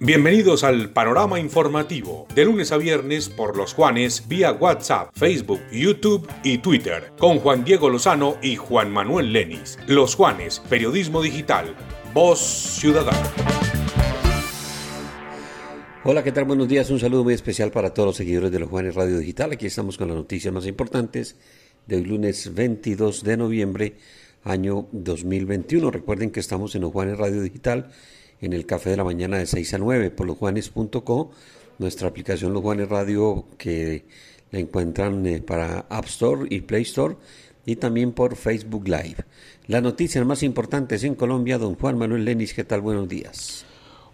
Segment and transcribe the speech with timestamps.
[0.00, 6.26] Bienvenidos al panorama informativo, de lunes a viernes por los Juanes vía WhatsApp, Facebook, YouTube
[6.42, 9.78] y Twitter, con Juan Diego Lozano y Juan Manuel Lenis.
[9.86, 11.74] Los Juanes, Periodismo Digital,
[12.14, 13.30] Voz Ciudadana.
[16.04, 16.44] Hola, ¿qué tal?
[16.44, 16.88] Buenos días.
[16.88, 19.52] Un saludo muy especial para todos los seguidores de los Juanes Radio Digital.
[19.52, 21.36] Aquí estamos con las noticias más importantes
[21.86, 23.96] del lunes 22 de noviembre,
[24.42, 25.90] año 2021.
[25.90, 27.90] Recuerden que estamos en los Juanes Radio Digital
[28.40, 31.30] en el café de la mañana de 6 a 9 por losjuanes.co,
[31.78, 34.04] nuestra aplicación Los Juanes Radio que
[34.50, 37.16] la encuentran eh, para App Store y Play Store
[37.66, 39.24] y también por Facebook Live.
[39.66, 42.80] Las noticias más importantes en Colombia, don Juan Manuel Lenis, ¿qué tal?
[42.80, 43.66] Buenos días.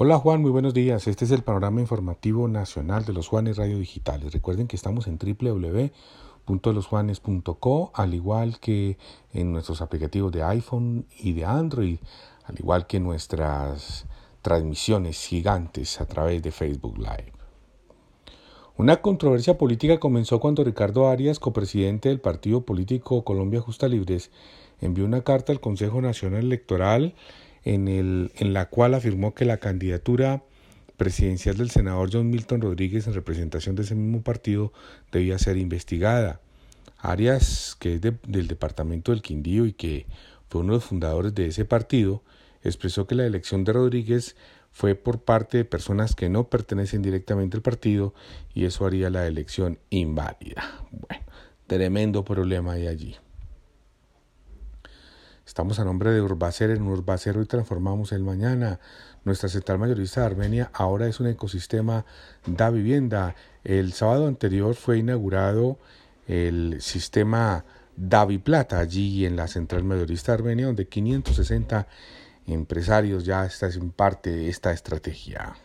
[0.00, 1.08] Hola Juan, muy buenos días.
[1.08, 4.32] Este es el panorama informativo nacional de los Juanes Radio Digitales.
[4.32, 8.96] Recuerden que estamos en www.losjuanes.co, al igual que
[9.32, 11.98] en nuestros aplicativos de iPhone y de Android
[12.48, 14.06] al igual que nuestras
[14.42, 17.32] transmisiones gigantes a través de Facebook Live.
[18.76, 24.30] Una controversia política comenzó cuando Ricardo Arias, copresidente del partido político Colombia Justa Libres,
[24.80, 27.14] envió una carta al Consejo Nacional Electoral
[27.64, 30.44] en, la cual afirmó que la candidatura
[30.96, 34.72] presidencial del senador John Milton Rodríguez en representación de ese mismo partido
[35.12, 36.40] debía ser investigada.
[36.98, 40.06] Arias, que es del departamento del Quindío y que
[40.48, 42.22] fue uno de los fundadores de ese partido,
[42.62, 44.36] expresó que la elección de Rodríguez
[44.70, 48.14] fue por parte de personas que no pertenecen directamente al partido
[48.54, 50.64] y eso haría la elección inválida.
[50.90, 51.24] Bueno,
[51.66, 53.16] tremendo problema hay allí.
[55.48, 58.80] Estamos a nombre de Urbacer en Urbacero y transformamos el mañana.
[59.24, 62.04] Nuestra central mayorista de Armenia ahora es un ecosistema
[62.44, 63.34] da vivienda.
[63.64, 65.78] El sábado anterior fue inaugurado
[66.26, 67.64] el sistema
[67.96, 71.88] Davi Plata allí en la central mayorista de Armenia donde 560
[72.54, 75.56] empresarios ya en parte de esta estrategia.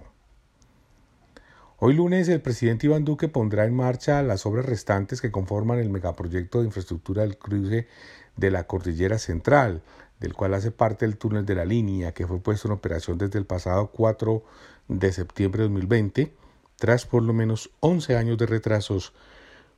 [1.79, 5.89] Hoy lunes el presidente Iván Duque pondrá en marcha las obras restantes que conforman el
[5.89, 7.89] megaproyecto de infraestructura del cruce
[8.37, 9.81] de la Cordillera Central
[10.21, 13.39] del cual hace parte el túnel de la línea que fue puesto en operación desde
[13.39, 14.43] el pasado 4
[14.89, 16.35] de septiembre de 2020,
[16.77, 19.13] tras por lo menos 11 años de retrasos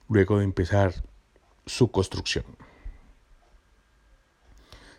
[0.09, 0.95] luego de empezar
[1.67, 2.45] su construcción.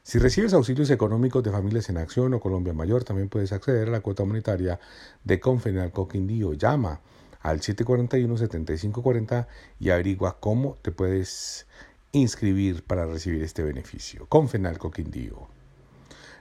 [0.03, 3.91] Si recibes auxilios económicos de Familias en Acción o Colombia Mayor, también puedes acceder a
[3.91, 4.79] la cuota monetaria
[5.23, 6.53] de Confenal Coquindío.
[6.53, 7.01] Llama
[7.41, 9.47] al 741-7540
[9.79, 11.67] y averigua cómo te puedes
[12.11, 14.25] inscribir para recibir este beneficio.
[14.27, 15.47] Con Fenalco Quindío.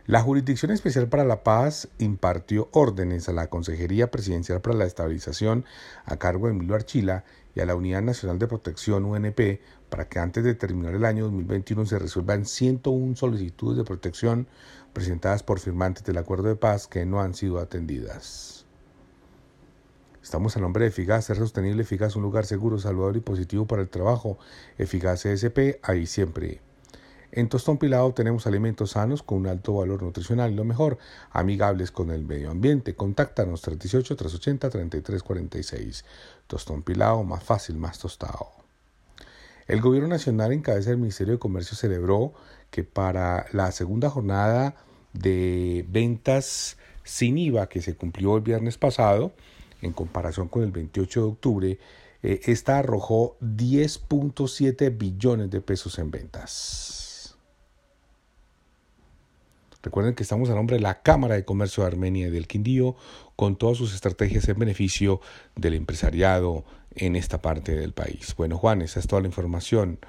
[0.06, 5.66] La Jurisdicción Especial para la Paz impartió órdenes a la Consejería Presidencial para la Estabilización
[6.06, 7.24] a cargo de Emilio Archila
[7.54, 11.24] y a la Unidad Nacional de Protección UNP para que antes de terminar el año
[11.24, 14.48] 2021 se resuelvan 101 solicitudes de protección
[14.94, 18.57] presentadas por firmantes del acuerdo de paz que no han sido atendidas.
[20.22, 23.82] Estamos a nombre de Eficaz, ser sostenible, Eficaz, un lugar seguro, saludable y positivo para
[23.82, 24.38] el trabajo.
[24.76, 26.60] Eficaz CSP, ahí siempre.
[27.30, 30.96] En Tostón Pilado tenemos alimentos sanos con un alto valor nutricional y lo mejor,
[31.30, 32.94] amigables con el medio ambiente.
[32.94, 36.04] Contáctanos 318-380-3346.
[36.46, 38.48] Tostón Pilado, más fácil, más tostado.
[39.66, 42.32] El Gobierno Nacional en cabeza del Ministerio de Comercio celebró
[42.70, 44.76] que para la segunda jornada
[45.12, 49.34] de ventas sin IVA que se cumplió el viernes pasado,
[49.82, 51.78] en comparación con el 28 de octubre,
[52.22, 57.36] eh, esta arrojó 10.7 billones de pesos en ventas.
[59.82, 62.96] Recuerden que estamos a nombre de la Cámara de Comercio de Armenia y del Quindío
[63.36, 65.20] con todas sus estrategias en beneficio
[65.54, 66.64] del empresariado
[66.96, 68.34] en esta parte del país.
[68.36, 70.00] Bueno, Juan, esa es toda la información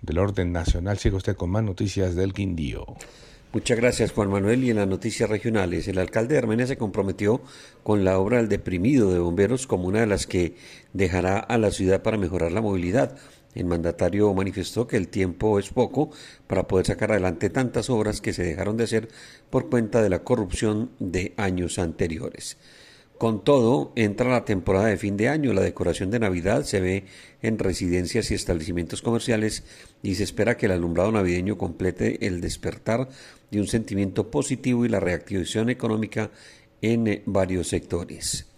[0.00, 0.98] del orden nacional.
[0.98, 2.84] Sigue usted con más noticias del Quindío.
[3.54, 4.64] Muchas gracias, Juan Manuel.
[4.64, 7.42] Y en las noticias regionales, el alcalde de Armenia se comprometió
[7.82, 10.56] con la obra del deprimido de bomberos como una de las que
[10.94, 13.14] dejará a la ciudad para mejorar la movilidad.
[13.54, 16.08] El mandatario manifestó que el tiempo es poco
[16.46, 19.08] para poder sacar adelante tantas obras que se dejaron de hacer
[19.50, 22.56] por cuenta de la corrupción de años anteriores.
[23.22, 27.04] Con todo, entra la temporada de fin de año, la decoración de Navidad se ve
[27.40, 29.62] en residencias y establecimientos comerciales
[30.02, 33.08] y se espera que el alumbrado navideño complete el despertar
[33.52, 36.32] de un sentimiento positivo y la reactivación económica
[36.80, 38.48] en varios sectores.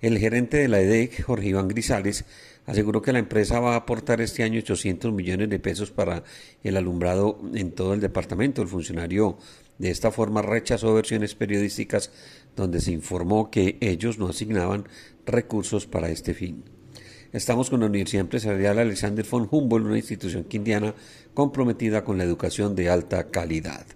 [0.00, 2.24] El gerente de la EDEC, Jorge Iván Grisales,
[2.66, 6.24] aseguró que la empresa va a aportar este año 800 millones de pesos para
[6.62, 8.62] el alumbrado en todo el departamento.
[8.62, 9.38] El funcionario
[9.78, 12.10] de esta forma rechazó versiones periodísticas
[12.54, 14.88] donde se informó que ellos no asignaban
[15.24, 16.64] recursos para este fin.
[17.32, 20.94] Estamos con la Universidad Empresarial Alexander von Humboldt, una institución quindiana
[21.34, 23.86] comprometida con la educación de alta calidad.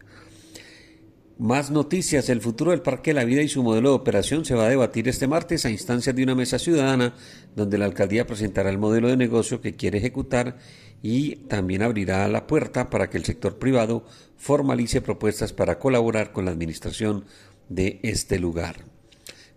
[1.41, 2.29] Más noticias.
[2.29, 5.09] El futuro del Parque La Vida y su modelo de operación se va a debatir
[5.09, 7.15] este martes a instancias de una mesa ciudadana
[7.57, 10.59] donde la alcaldía presentará el modelo de negocio que quiere ejecutar
[11.01, 14.05] y también abrirá la puerta para que el sector privado
[14.37, 17.25] formalice propuestas para colaborar con la administración
[17.71, 18.85] de este lugar.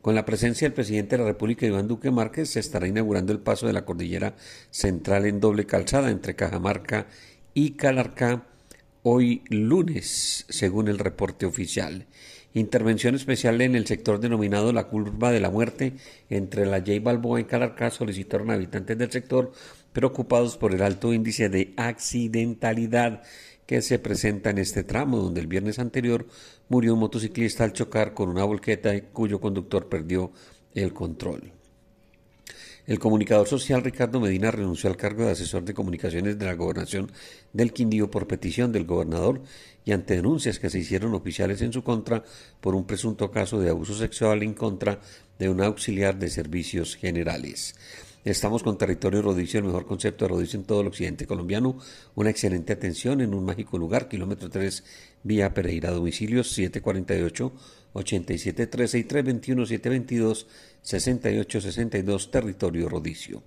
[0.01, 3.39] Con la presencia del presidente de la República, Iván Duque Márquez, se estará inaugurando el
[3.39, 4.37] paso de la cordillera
[4.71, 7.07] central en doble calzada entre Cajamarca
[7.53, 8.52] y Calarcá
[9.03, 12.07] hoy lunes, según el reporte oficial.
[12.53, 15.93] Intervención especial en el sector denominado la curva de la muerte
[16.29, 19.51] entre la J Balboa y Calarcá solicitaron habitantes del sector
[19.91, 23.23] preocupados por el alto índice de accidentalidad
[23.65, 26.27] que se presenta en este tramo, donde el viernes anterior
[26.69, 30.31] murió un motociclista al chocar con una volqueta cuyo conductor perdió
[30.75, 31.51] el control.
[32.85, 37.09] El comunicador social Ricardo Medina renunció al cargo de asesor de comunicaciones de la gobernación
[37.53, 39.41] del Quindío por petición del gobernador
[39.85, 42.25] y ante denuncias que se hicieron oficiales en su contra
[42.59, 44.99] por un presunto caso de abuso sexual en contra
[45.39, 47.73] de un auxiliar de servicios generales.
[48.25, 51.77] Estamos con Territorio Rodicio, el mejor concepto de rodicio en todo el occidente colombiano.
[52.15, 54.83] Una excelente atención en un mágico lugar, kilómetro 3,
[55.23, 57.51] vía Pereira, domicilios 748
[57.93, 60.47] 8713 y 321 722
[60.81, 63.43] 6862, territorio Rodicio.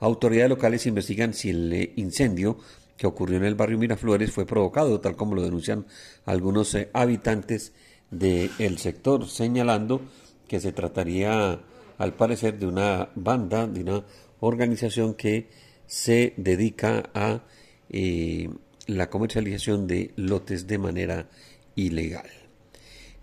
[0.00, 2.58] Autoridades locales investigan si el incendio
[2.96, 5.86] que ocurrió en el barrio Miraflores fue provocado, tal como lo denuncian
[6.26, 7.72] algunos eh, habitantes
[8.10, 10.02] del sector, señalando
[10.46, 11.60] que se trataría
[11.98, 14.04] al parecer de una banda, de una
[14.40, 15.48] organización que
[15.86, 17.42] se dedica a
[17.90, 18.48] eh,
[18.86, 21.28] la comercialización de lotes de manera
[21.76, 22.37] ilegal.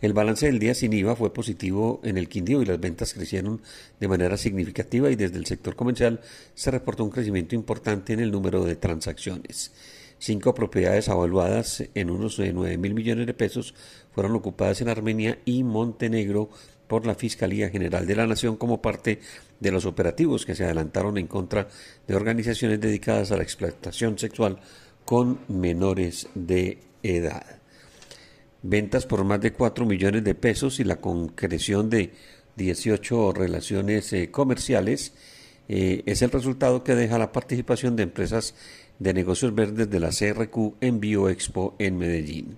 [0.01, 3.61] El balance del día sin IVA fue positivo en el Quindío y las ventas crecieron
[3.99, 6.19] de manera significativa y desde el sector comercial
[6.53, 9.71] se reportó un crecimiento importante en el número de transacciones.
[10.19, 13.73] Cinco propiedades avaluadas en unos 9 eh, mil millones de pesos
[14.13, 16.49] fueron ocupadas en Armenia y Montenegro
[16.87, 19.19] por la Fiscalía General de la Nación como parte
[19.59, 21.67] de los operativos que se adelantaron en contra
[22.07, 24.59] de organizaciones dedicadas a la explotación sexual
[25.03, 27.64] con menores de edad.
[28.67, 32.13] Ventas por más de 4 millones de pesos y la concreción de
[32.55, 35.13] 18 relaciones eh, comerciales
[35.69, 38.55] eh, es el resultado que deja la participación de empresas
[38.97, 42.57] de negocios verdes de la CRQ en BioExpo en Medellín.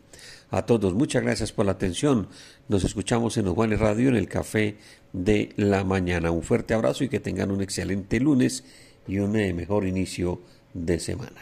[0.49, 2.29] A todos, muchas gracias por la atención.
[2.69, 4.77] Nos escuchamos en Los Radio en el Café
[5.11, 6.31] de la Mañana.
[6.31, 8.63] Un fuerte abrazo y que tengan un excelente lunes
[9.09, 10.39] y un eh, mejor inicio
[10.73, 11.41] de semana.